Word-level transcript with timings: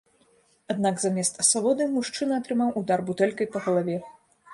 Аднак 0.73 0.95
замест 1.03 1.33
асалоды 1.43 1.83
мужчына 1.97 2.33
атрымаў 2.41 2.73
удар 2.81 2.99
бутэлькай 3.11 3.47
па 3.57 3.63
галаве. 3.67 3.97